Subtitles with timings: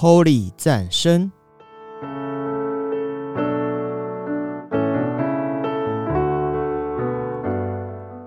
[0.00, 1.28] Holy 赞声。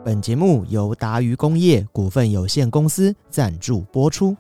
[0.04, 4.36] 本节目由达渝工业股份有限公司赞助播出。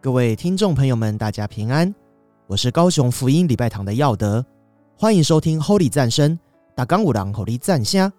[0.00, 1.94] 各位听众朋友们，大家平安，
[2.46, 4.42] 我是高雄福音礼拜堂的耀德，
[4.96, 6.38] 欢迎收听 Holy 赞声，
[6.74, 8.10] 打刚五郎 Holy 赞虾。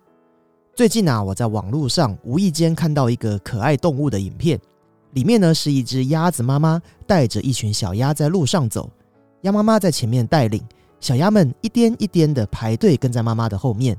[0.78, 4.62] 最近啊，我在网络上无意间看到一个可爱动物的影片，
[5.14, 8.88] 里面呢是一只鸭子妈妈带着一群小鸭在路上走，
[9.42, 10.64] 鸭妈妈在前面带领，
[11.00, 13.98] 小鸭们一颠一颠的排队跟在妈妈的后面。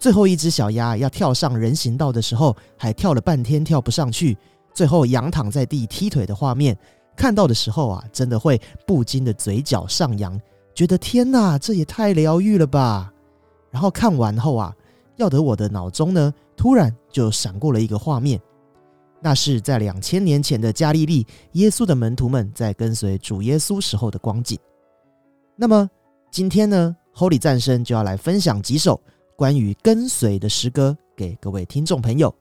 [0.00, 4.36] 最后一只小鸭要跳上人行道的时候，还跳了半天跳不上去，
[4.74, 6.76] 最后仰躺在地踢腿的画面。
[7.16, 10.36] 看到的时候啊，真的会不禁的嘴角上扬，
[10.74, 13.12] 觉得天哪，这也太疗愈了吧！
[13.70, 14.74] 然后看完后啊，
[15.16, 18.40] 要得我的脑中呢，突然就闪过了一个画面，
[19.20, 24.58] 那是在两千年前的加利利，耶稣的门徒们在跟随主耶稣时候的光景。
[25.56, 25.88] 那么
[26.30, 29.00] 今天呢，Holy 战声就要来分享几首
[29.34, 32.34] 关于跟随的诗歌给各位听众朋友。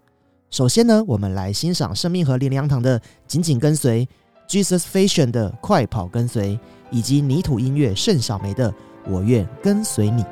[0.49, 4.05] 首先呢，我们来欣赏生命和林良堂的《紧紧跟随》。
[4.47, 6.59] Jesus Fashion 的快跑跟随，
[6.91, 8.71] 以及泥土音乐盛小梅的
[9.07, 10.23] 我愿跟随你。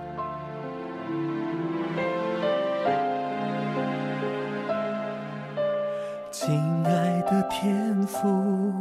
[7.49, 8.72] 天父，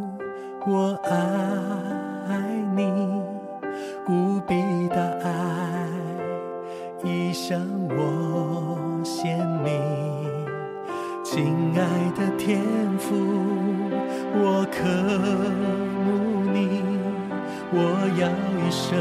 [0.66, 2.36] 我爱
[2.74, 2.82] 你，
[4.08, 4.54] 无比
[4.88, 5.30] 的爱
[7.04, 9.80] 已向我显明。
[11.24, 11.80] 亲爱
[12.18, 12.62] 的天
[12.98, 13.16] 父。
[14.34, 14.78] 我渴
[16.04, 16.06] 慕
[16.52, 16.82] 你，
[17.70, 17.76] 我
[18.18, 18.98] 要一生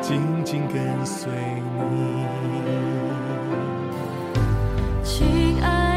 [0.00, 1.30] 紧紧跟随
[1.78, 2.26] 你，
[5.04, 5.89] 亲爱。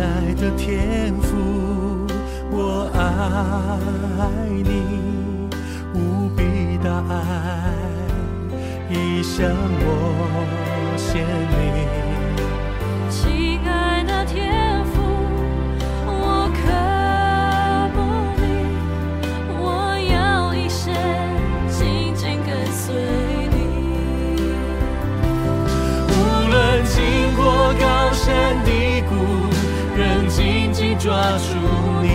[0.00, 1.36] 爱的天赋，
[2.50, 2.98] 我爱
[4.48, 5.50] 你，
[5.94, 7.74] 无比大爱
[8.88, 9.50] 一向
[9.80, 9.86] 我
[10.96, 12.07] 献礼。
[30.98, 31.54] 抓住
[32.02, 32.06] 你，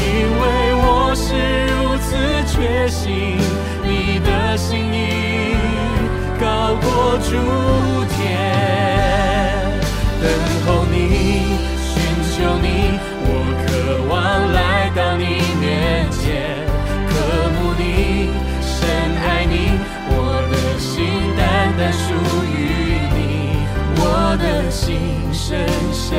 [0.00, 0.08] 因
[0.40, 0.42] 为
[0.74, 1.28] 我是
[1.68, 2.16] 如此
[2.48, 3.36] 确信
[3.84, 5.54] 你的心意
[6.40, 7.28] 高过诸
[8.14, 8.18] 天。
[10.18, 10.24] 等
[10.64, 10.96] 候你，
[11.76, 11.92] 寻
[12.32, 13.28] 求你，我
[13.66, 13.68] 渴
[14.08, 14.16] 望
[14.54, 15.24] 来到你
[15.60, 16.56] 面前，
[17.06, 17.12] 渴
[17.52, 18.32] 慕你，
[18.62, 18.88] 深
[19.20, 19.76] 爱你，
[20.08, 21.04] 我的心
[21.36, 21.40] 单
[21.76, 22.16] 单属
[22.48, 22.56] 于
[23.12, 23.20] 你，
[23.96, 24.02] 我
[24.40, 24.88] 的心
[25.34, 26.18] 深深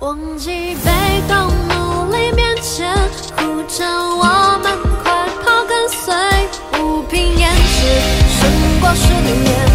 [0.00, 0.90] 忘记被
[1.26, 2.94] 动，努力面前，
[3.36, 6.14] 呼着我们快跑跟随，
[6.70, 7.86] 不平言辞，
[8.38, 9.67] 胜过十年。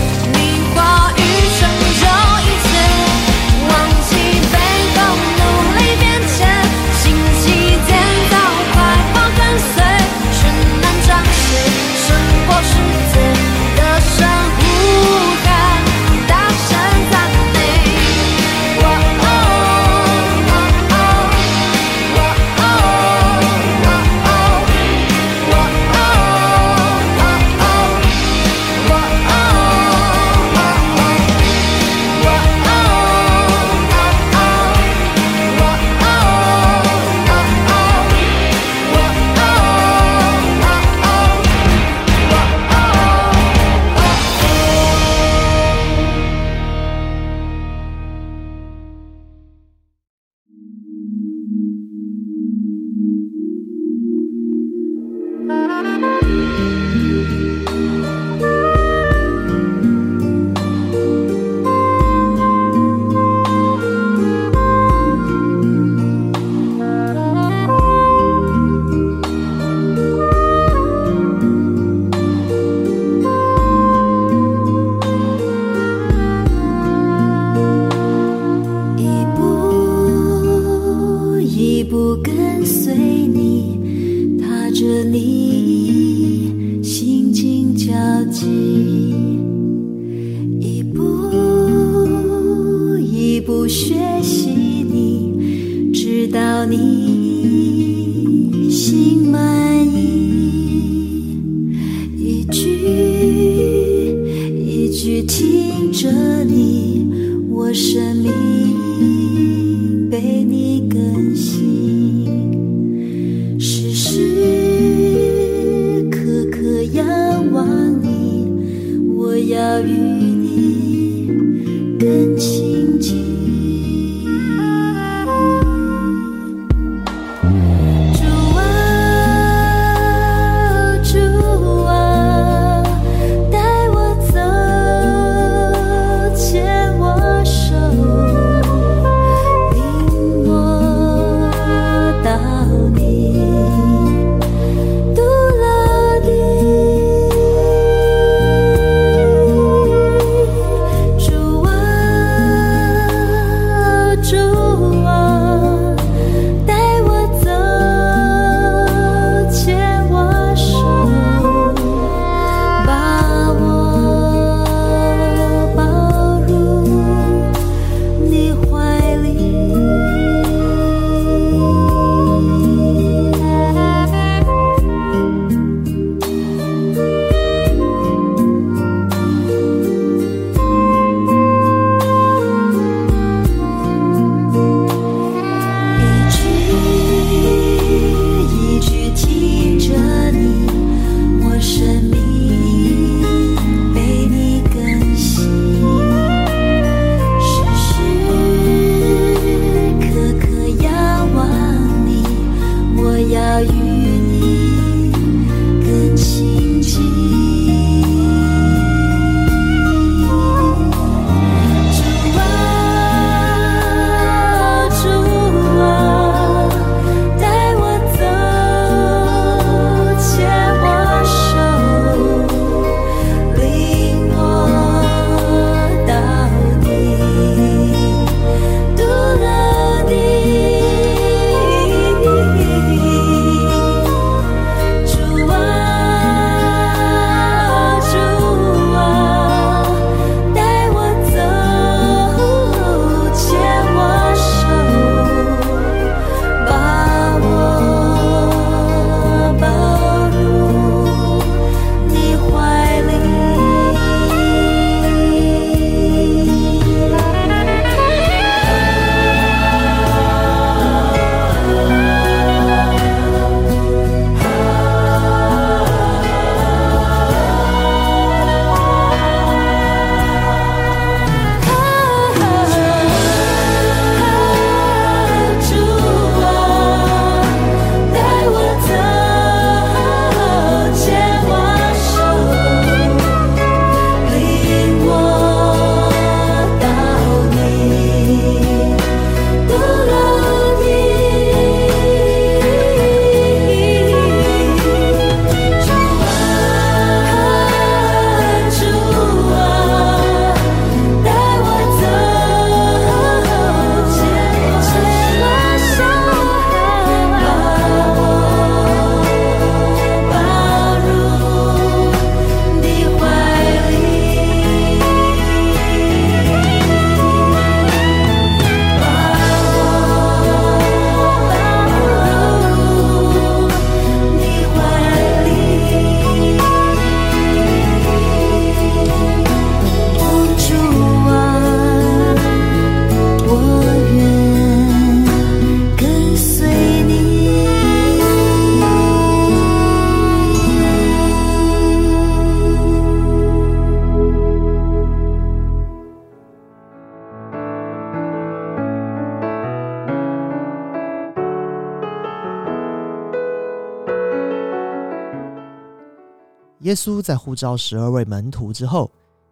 [356.93, 359.09] 耶稣在呼召十二位门徒之后，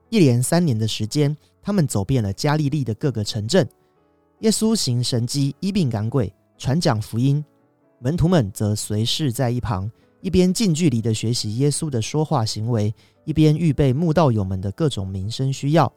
[0.10, 3.68] 一连三年的时间，他们走遍了加利利的各个城镇。
[4.42, 7.44] 耶稣行神迹、医病赶鬼、传讲福音，
[7.98, 9.90] 门徒们则随侍在一旁，
[10.22, 12.94] 一边近距离的学习耶稣的说话行为，
[13.26, 15.92] 一边预备慕道友们的各种民生需要，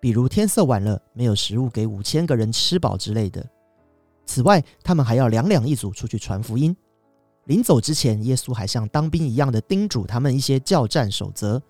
[0.00, 3.48] 比如天色晚了没有食物给五千个人吃饱之类的。
[4.26, 6.76] 此外，他们还要两两一组出去传福音。
[7.48, 11.60] 临走之前，耶稣还像当兵一样的叮嘱他们一些教战守则，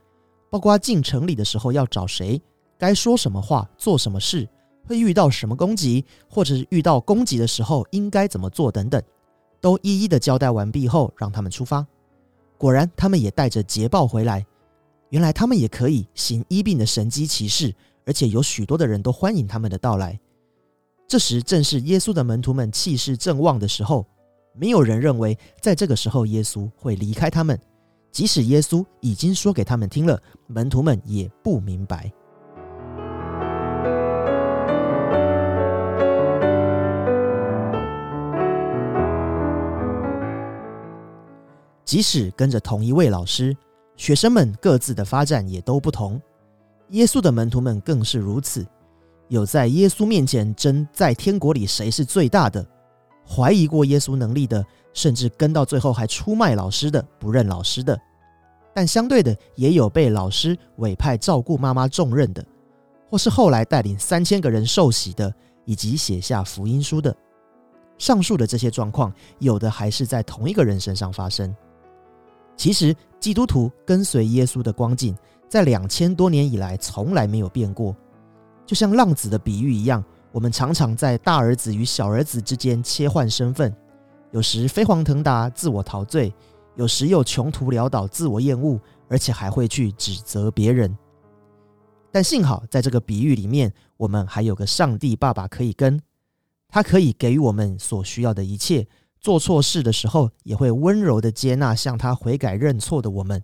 [0.51, 2.43] 包括进城里的时候要找谁，
[2.77, 4.49] 该说什么话、做什么事，
[4.85, 9.01] 会遇到什么攻击，或者是遇到攻击的时候应该怎么做等等，
[9.61, 11.87] 都一一的交代完毕后，让他们出发。
[12.57, 14.45] 果然，他们也带着捷报回来。
[15.11, 17.73] 原来他们也可以行医病的神机骑士，
[18.05, 20.19] 而且有许多的人都欢迎他们的到来。
[21.07, 24.05] 这时正是耶稣的门徒们气势正旺的时候，
[24.59, 27.59] 没有人认为在这个时候耶稣会离开他们。
[28.11, 32.11] 即使耶稣已经说给他们听了，门徒们也不明白。
[41.85, 43.57] 即使跟着同一位老师，
[43.97, 46.21] 学生们各自的发展也都不同。
[46.89, 48.67] 耶稣的门徒们更是如此，
[49.29, 52.67] 有在耶稣面前争在天国里谁是最大的，
[53.29, 54.65] 怀疑过耶稣能力的，
[54.95, 58.01] 甚至跟到最后还出卖老师的，不认老师的。
[58.75, 62.45] 但相对的，也有被老师委派照顾妈妈重任的，
[63.11, 65.33] 或是后来带领三千个人受洗的，
[65.65, 67.15] 以及写下福音书的。
[67.99, 71.55] 上述的这些状况，有的还是在同一个人身上发生。
[72.57, 75.17] 其实，基督徒跟随耶稣的光景，
[75.49, 77.95] 在两千多年以来从来没有变过。
[78.65, 83.75] 就像浪子的比喻一样，我们常常在大儿子与小儿子之间切换身份，
[84.31, 86.33] 有时飞黄腾达、自我陶醉，
[86.77, 90.97] 有时又穷途潦倒、自我厌恶，而且还会去指责别人。
[92.11, 96.01] 但幸好，在这个比喻里面，我们还有个上帝爸爸可以跟，
[96.69, 98.87] 他可以给予我们所需要的一切。
[99.21, 103.43] 做错事的时候，也会温柔的接纳向他悔改认错的我们。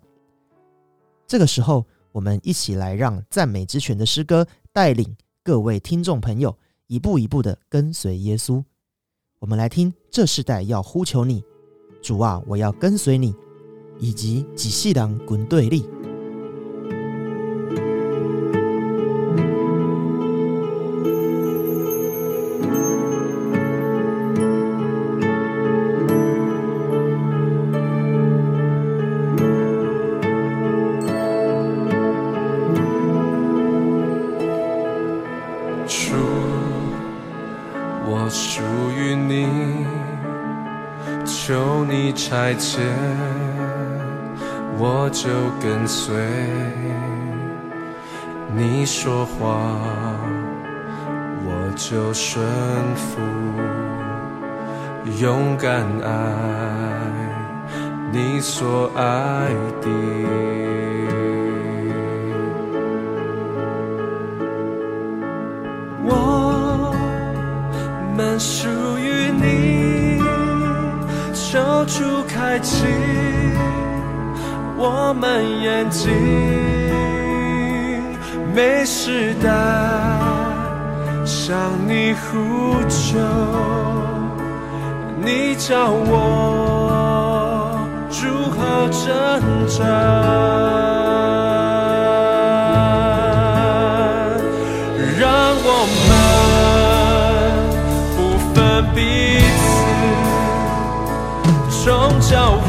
[1.27, 8.63] 这个时候，我们一起来让赞美之泉的诗歌带领各位听众朋友一步一步的跟随耶稣。
[9.39, 11.43] 我们来听这世代要呼求你，
[12.01, 13.33] 主啊，我要跟随你，
[13.99, 15.85] 以及几细郎滚对立。
[42.55, 42.79] 你差遣，
[44.77, 45.27] 我就
[45.59, 46.15] 跟随。
[48.55, 49.59] 你说话，
[51.43, 52.45] 我就顺
[52.95, 53.19] 服，
[55.19, 56.09] 勇敢爱
[58.13, 59.49] 你所爱
[59.81, 59.89] 的。
[66.07, 66.93] 我
[68.15, 68.69] 们是
[71.87, 72.85] 主开启
[74.77, 76.11] 我们眼睛，
[78.53, 79.49] 没时代
[81.25, 81.55] 向
[81.87, 83.19] 你呼求，
[85.23, 89.05] 你教我如何挣
[89.67, 90.94] 扎。
[102.27, 102.65] 教会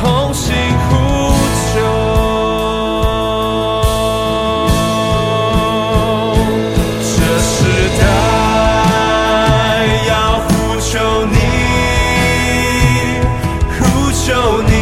[0.00, 0.54] 同心
[0.88, 0.90] 呼
[1.68, 1.74] 求。
[7.02, 7.52] 这时
[8.00, 8.02] 代
[10.08, 10.10] 要
[10.48, 10.90] 呼求
[11.26, 11.36] 你，
[13.78, 13.80] 呼
[14.12, 14.24] 求
[14.62, 14.72] 你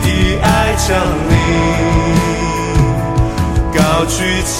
[0.00, 0.06] 的
[0.42, 0.88] 爱降
[1.28, 1.32] 临。
[3.74, 4.16] 高举
[4.46, 4.56] 起，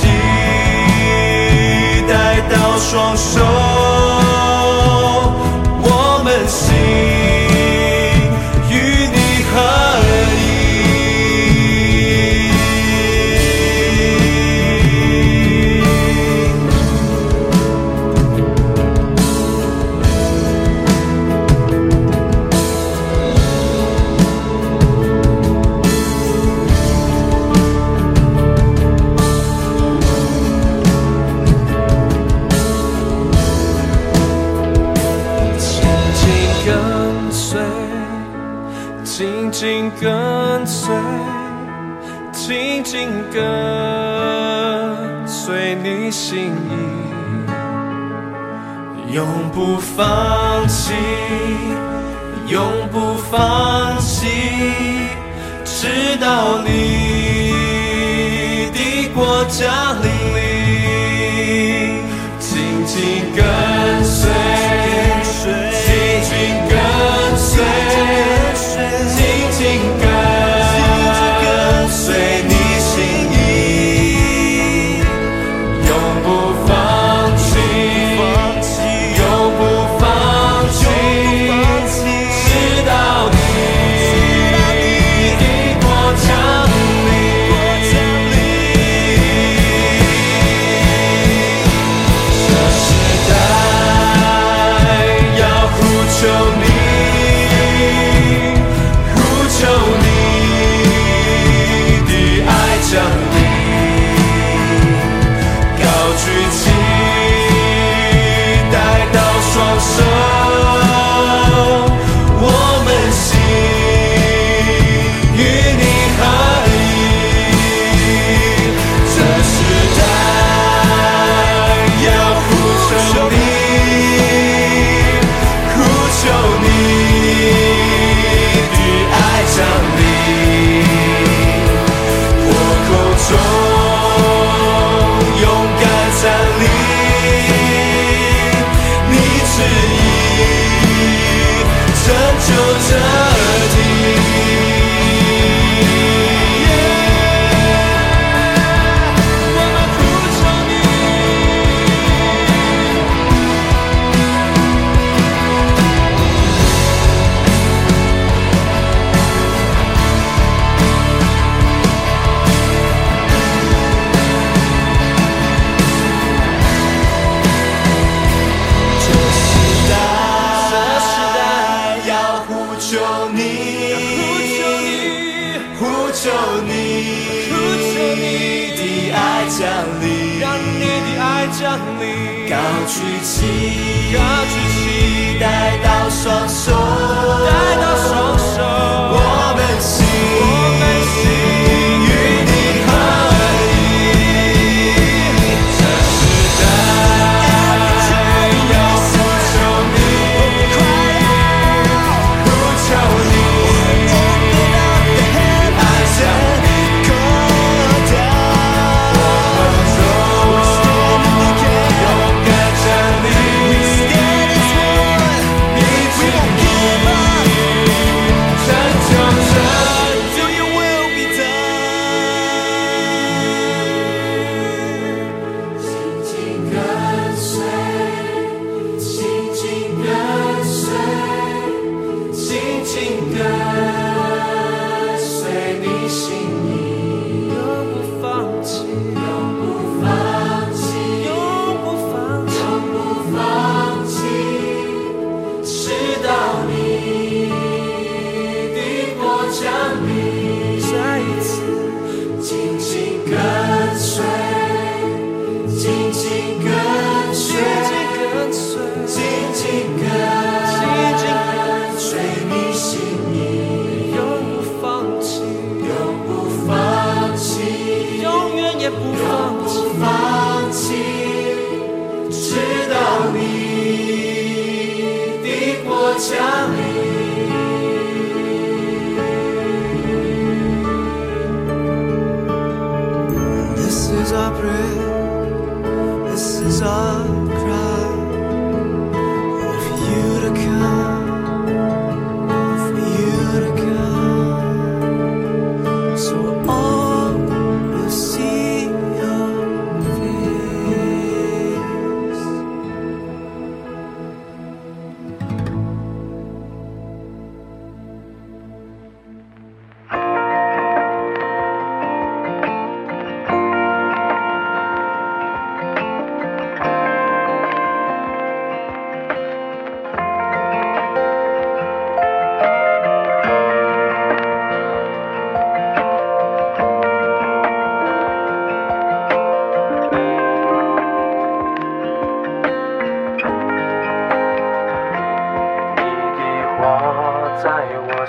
[59.50, 60.19] 家里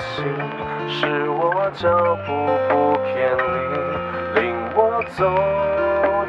[0.01, 0.25] 心，
[0.87, 1.87] 是我脚
[2.25, 2.29] 步
[2.69, 2.71] 不
[3.03, 4.41] 偏离，领
[4.75, 5.19] 我走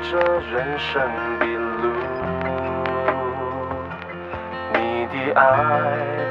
[0.03, 0.11] 着
[0.51, 0.91] 人生
[1.39, 1.43] 的
[1.81, 1.85] 路。
[4.75, 5.41] 你的爱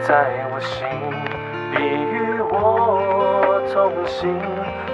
[0.01, 0.10] 在
[0.51, 0.88] 我心，
[1.71, 2.51] 你与我
[3.73, 3.75] 同
[4.06, 4.39] 行，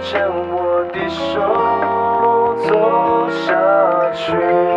[0.01, 1.33] 牵我的手
[2.67, 2.69] 走
[3.29, 3.45] 下
[4.13, 4.76] 去。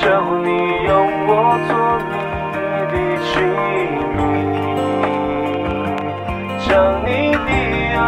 [0.00, 0.04] 求
[0.44, 0.48] 你
[0.86, 0.90] 用
[1.26, 1.30] 我
[1.66, 1.70] 做
[2.06, 2.14] 你
[2.54, 3.34] 的地基，
[6.68, 6.70] 将
[7.04, 7.50] 你的
[7.98, 8.00] 爱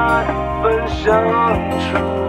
[0.62, 0.98] 分享
[1.80, 2.19] 出。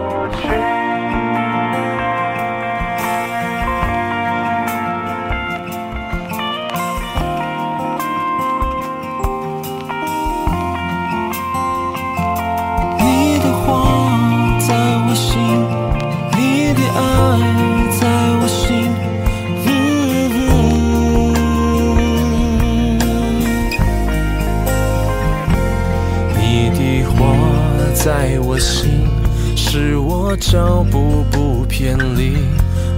[30.42, 32.36] 脚步不偏离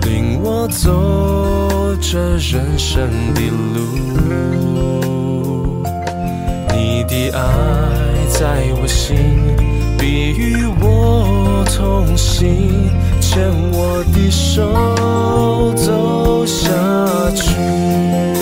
[0.09, 3.43] 领我走这人生的
[3.75, 3.85] 路。
[6.73, 7.43] 你的爱
[8.31, 9.15] 在我心
[9.99, 16.71] 必与我同行牵我的手走下
[17.35, 18.34] 去。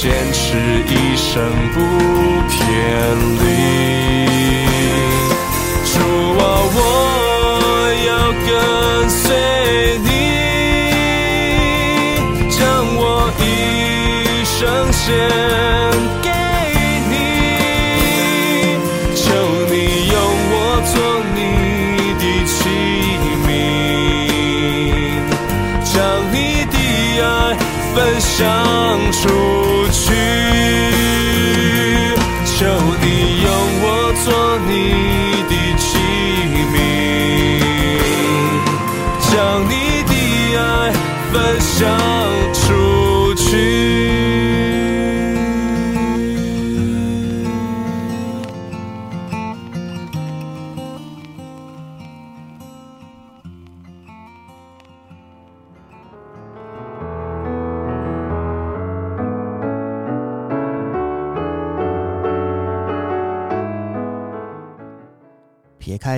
[0.00, 0.56] 坚持
[0.86, 1.42] 一生
[1.74, 1.80] 不
[2.48, 2.56] 偏
[3.40, 3.42] 离。
[5.84, 5.98] 主
[6.38, 6.40] 啊，
[6.72, 6.78] 我
[8.06, 8.10] 要
[8.46, 8.48] 跟
[9.10, 9.18] 随
[10.04, 10.08] 你，
[12.48, 12.56] 将
[12.94, 13.02] 我
[13.40, 13.42] 一
[14.44, 14.56] 生
[14.92, 15.06] 献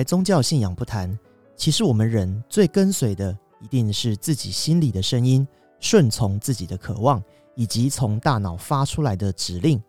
[0.03, 1.17] 宗教信仰不谈，
[1.55, 5.47] 其实我们人最跟随的一定是自己心里的声音，
[5.79, 7.23] 顺从自己的渴望，
[7.55, 9.81] 以及从大脑发出来的指令。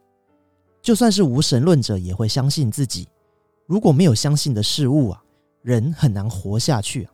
[0.81, 3.09] 就算是无神论者，也会相信自己。
[3.67, 5.23] 如果没有相信的事物啊，
[5.63, 7.09] 人很难活下去。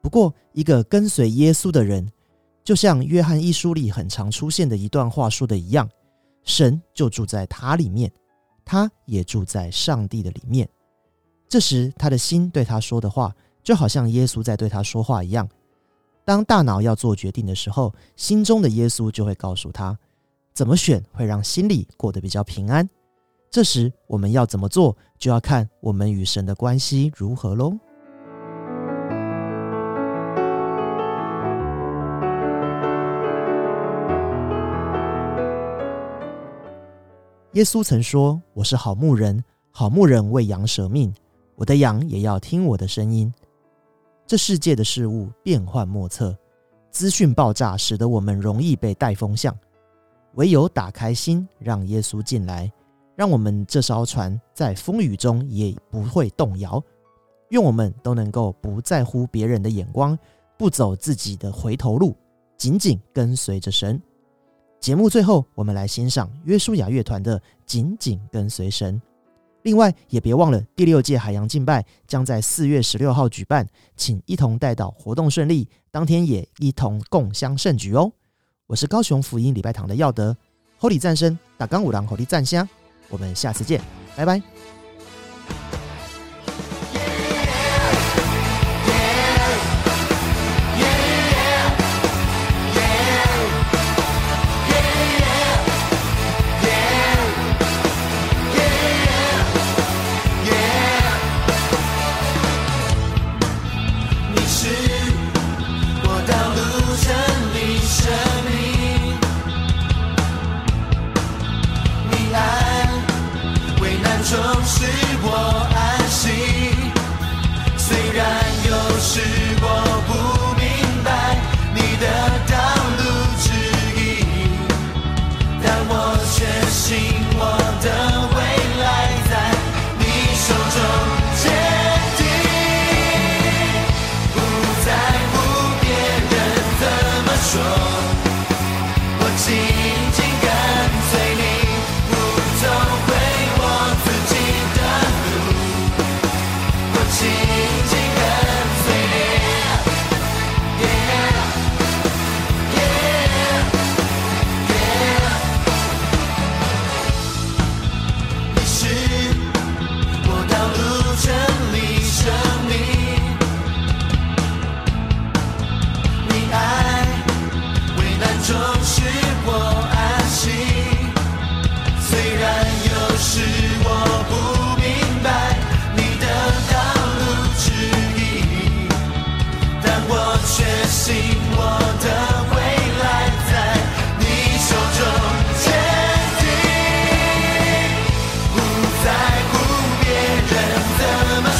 [0.00, 2.10] 不过，一个跟随耶稣的人，
[2.64, 5.88] 就像约翰一书里很常出现的一段话说的一样，
[6.44, 8.10] 神就住在他里面，
[8.64, 10.68] 他也住在上帝的里面。
[11.48, 15.48] 这时，他的心对他说的话，就好像耶稣在对他说话一样。
[16.22, 19.98] 当大脑要做决定的时候，心中的耶稣就会告诉他
[20.52, 22.86] 怎么选会让心里过得比较平安。
[23.50, 27.78] 这时，我们要怎么做，就要看我们与神的关系如何喽。
[37.54, 41.12] 耶稣曾说：“我是好牧人，好牧人为羊舍命，
[41.58, 43.30] 我的羊也要听我的声音。”
[44.26, 46.36] 这世界的事物变幻莫测，
[46.90, 49.54] 资讯爆炸，使得我们容易被带风向。
[50.34, 52.70] 唯有打开心，让耶稣进来，
[53.16, 56.80] 让我们这艘船在风雨中也不会动摇。
[57.48, 60.16] 愿我们都能够不在乎别人的眼光，
[60.58, 62.14] 不走自己的回头路，
[62.58, 64.00] 紧紧跟随着神。
[64.78, 69.00] 节目最后，我们来欣赏约书亚乐团的《紧紧跟随神》。
[69.62, 73.66] 另外，也别忘了第六届海洋敬拜将在四月十六号举办，
[73.96, 78.10] 请一同带到活动顺利，当天也一同共襄盛举哦。
[78.66, 80.36] 我是高雄福音礼拜堂的耀德
[80.80, 82.66] ，Holy 战声打钢五郎 Holy 战香，
[83.08, 83.80] 我们下次见，
[84.16, 84.57] 拜拜。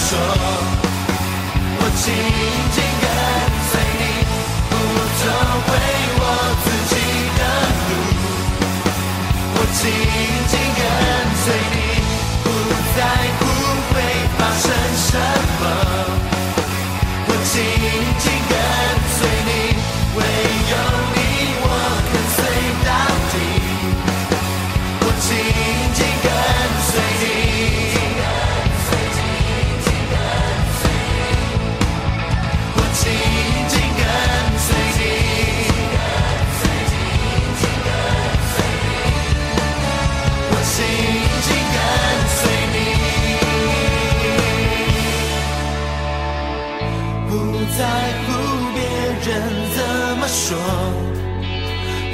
[0.08, 2.04] 说，我紧
[2.72, 3.06] 紧跟
[3.68, 4.02] 随你，
[4.70, 4.72] 不
[5.20, 5.22] 走
[5.66, 5.68] 回
[6.18, 6.22] 我
[6.64, 6.92] 自己
[7.38, 7.40] 的
[7.88, 7.90] 路。
[9.52, 9.80] 我紧
[10.48, 10.80] 紧跟
[11.44, 11.76] 随你，
[12.42, 12.46] 不
[12.96, 12.98] 在
[13.38, 13.40] 乎
[13.92, 13.94] 会
[14.38, 15.08] 发生什
[15.60, 15.62] 么。
[17.26, 17.87] 我紧。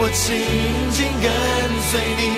[0.05, 0.37] 我紧
[0.91, 1.33] 紧跟
[1.81, 2.34] 随你，